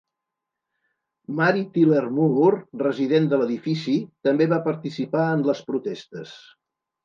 [1.39, 3.97] Mary Tyler Moore, resident de l'edifici,
[4.31, 6.37] també va participar en les protestes.